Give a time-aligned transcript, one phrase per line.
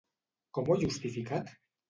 [0.57, 1.55] Com ho ha justificat?